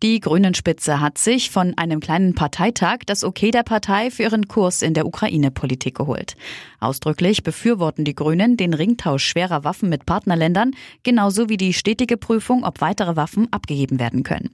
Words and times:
Die 0.00 0.20
Grünen-Spitze 0.20 1.00
hat 1.00 1.18
sich 1.18 1.50
von 1.50 1.76
einem 1.76 1.98
kleinen 1.98 2.36
Parteitag 2.36 2.98
das 3.06 3.24
Okay 3.24 3.50
der 3.50 3.64
Partei 3.64 4.12
für 4.12 4.22
ihren 4.22 4.46
Kurs 4.46 4.80
in 4.80 4.94
der 4.94 5.06
Ukraine-Politik 5.06 5.96
geholt. 5.96 6.36
Ausdrücklich 6.78 7.42
befürworten 7.42 8.04
die 8.04 8.14
Grünen 8.14 8.56
den 8.56 8.74
Ringtausch 8.74 9.24
schwerer 9.24 9.64
Waffen 9.64 9.88
mit 9.88 10.06
Partnerländern, 10.06 10.70
genauso 11.02 11.48
wie 11.48 11.56
die 11.56 11.72
stetige 11.72 12.16
Prüfung, 12.16 12.62
ob 12.62 12.80
weitere 12.80 13.16
Waffen 13.16 13.52
abgegeben 13.52 13.98
werden 13.98 14.22
können. 14.22 14.50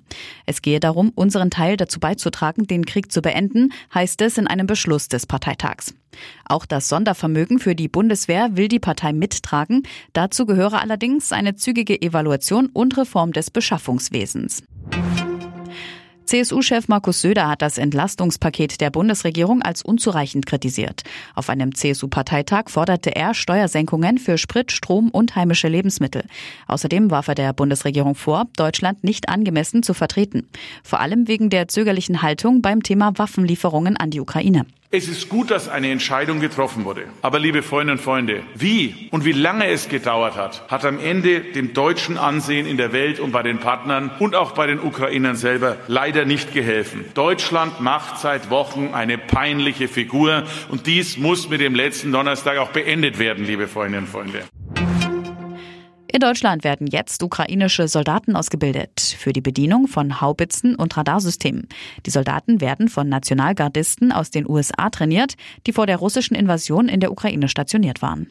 Es 0.46 0.62
gehe 0.62 0.80
darum, 0.80 1.12
unseren 1.14 1.50
Teil 1.50 1.76
dazu 1.76 2.00
beizutragen, 2.00 2.66
den 2.66 2.86
Krieg 2.86 3.12
zu 3.12 3.20
beenden, 3.20 3.70
heißt 3.92 4.22
es 4.22 4.38
in 4.38 4.46
einem 4.46 4.66
Beschluss 4.66 5.08
des 5.08 5.26
Parteitags. 5.26 5.94
Auch 6.46 6.64
das 6.64 6.88
Sondervermögen 6.88 7.58
für 7.58 7.74
die 7.74 7.88
Bundeswehr 7.88 8.56
will 8.56 8.68
die 8.68 8.78
Partei 8.78 9.12
mittragen. 9.12 9.82
Dazu 10.14 10.46
gehöre 10.46 10.80
allerdings 10.80 11.32
eine 11.32 11.54
zügige 11.54 12.00
Evaluation 12.00 12.70
und 12.72 12.96
Reform 12.96 13.32
des 13.32 13.50
Beschaffungswesens. 13.50 14.62
CSU-Chef 16.26 16.88
Markus 16.88 17.20
Söder 17.20 17.48
hat 17.48 17.60
das 17.60 17.76
Entlastungspaket 17.76 18.80
der 18.80 18.90
Bundesregierung 18.90 19.60
als 19.60 19.82
unzureichend 19.82 20.46
kritisiert. 20.46 21.02
Auf 21.34 21.50
einem 21.50 21.74
CSU-Parteitag 21.74 22.68
forderte 22.68 23.14
er 23.14 23.34
Steuersenkungen 23.34 24.18
für 24.18 24.38
Sprit, 24.38 24.72
Strom 24.72 25.10
und 25.10 25.36
heimische 25.36 25.68
Lebensmittel. 25.68 26.24
Außerdem 26.66 27.10
warf 27.10 27.28
er 27.28 27.34
der 27.34 27.52
Bundesregierung 27.52 28.14
vor, 28.14 28.46
Deutschland 28.56 29.04
nicht 29.04 29.28
angemessen 29.28 29.82
zu 29.82 29.92
vertreten. 29.92 30.48
Vor 30.82 31.00
allem 31.00 31.28
wegen 31.28 31.50
der 31.50 31.68
zögerlichen 31.68 32.22
Haltung 32.22 32.62
beim 32.62 32.82
Thema 32.82 33.12
Waffenlieferungen 33.16 33.96
an 33.96 34.10
die 34.10 34.20
Ukraine. 34.20 34.64
Es 34.96 35.08
ist 35.08 35.28
gut, 35.28 35.50
dass 35.50 35.68
eine 35.68 35.90
Entscheidung 35.90 36.38
getroffen 36.38 36.84
wurde. 36.84 37.06
Aber 37.20 37.40
liebe 37.40 37.62
Freundinnen 37.62 37.98
und 37.98 38.04
Freunde, 38.04 38.44
wie 38.54 39.08
und 39.10 39.24
wie 39.24 39.32
lange 39.32 39.66
es 39.66 39.88
gedauert 39.88 40.36
hat, 40.36 40.62
hat 40.68 40.84
am 40.84 41.00
Ende 41.00 41.40
dem 41.40 41.74
deutschen 41.74 42.16
Ansehen 42.16 42.64
in 42.64 42.76
der 42.76 42.92
Welt 42.92 43.18
und 43.18 43.32
bei 43.32 43.42
den 43.42 43.58
Partnern 43.58 44.12
und 44.20 44.36
auch 44.36 44.52
bei 44.52 44.68
den 44.68 44.78
Ukrainern 44.78 45.34
selber 45.34 45.78
leider 45.88 46.26
nicht 46.26 46.54
geholfen. 46.54 47.06
Deutschland 47.14 47.80
macht 47.80 48.20
seit 48.20 48.50
Wochen 48.50 48.90
eine 48.92 49.18
peinliche 49.18 49.88
Figur 49.88 50.44
und 50.68 50.86
dies 50.86 51.16
muss 51.16 51.48
mit 51.48 51.60
dem 51.60 51.74
letzten 51.74 52.12
Donnerstag 52.12 52.58
auch 52.58 52.70
beendet 52.70 53.18
werden, 53.18 53.44
liebe 53.44 53.66
Freundinnen 53.66 54.04
und 54.04 54.12
Freunde. 54.12 54.44
In 56.14 56.20
Deutschland 56.20 56.62
werden 56.62 56.86
jetzt 56.86 57.24
ukrainische 57.24 57.88
Soldaten 57.88 58.36
ausgebildet 58.36 59.00
für 59.18 59.32
die 59.32 59.40
Bedienung 59.40 59.88
von 59.88 60.20
Haubitzen 60.20 60.76
und 60.76 60.96
Radarsystemen. 60.96 61.66
Die 62.06 62.10
Soldaten 62.10 62.60
werden 62.60 62.88
von 62.88 63.08
Nationalgardisten 63.08 64.12
aus 64.12 64.30
den 64.30 64.48
USA 64.48 64.90
trainiert, 64.90 65.34
die 65.66 65.72
vor 65.72 65.88
der 65.88 65.96
russischen 65.96 66.36
Invasion 66.36 66.88
in 66.88 67.00
der 67.00 67.10
Ukraine 67.10 67.48
stationiert 67.48 68.00
waren. 68.00 68.28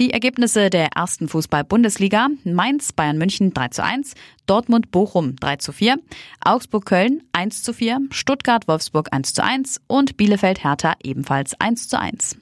Die 0.00 0.12
Ergebnisse 0.12 0.70
der 0.70 0.88
ersten 0.96 1.28
Fußball-Bundesliga. 1.28 2.30
Mainz, 2.42 2.92
Bayern 2.92 3.16
München 3.16 3.54
3 3.54 3.68
zu 3.68 3.84
1, 3.84 4.14
Dortmund, 4.46 4.90
Bochum 4.90 5.36
3 5.36 5.58
zu 5.58 5.70
4, 5.70 5.98
Augsburg, 6.40 6.84
Köln 6.84 7.22
1 7.30 7.62
zu 7.62 7.72
4, 7.72 8.00
Stuttgart, 8.10 8.66
Wolfsburg 8.66 9.06
1 9.12 9.34
zu 9.34 9.44
1 9.44 9.80
und 9.86 10.16
Bielefeld, 10.16 10.64
Hertha 10.64 10.94
ebenfalls 11.04 11.54
1 11.60 11.86
zu 11.86 11.96
1. 11.96 12.41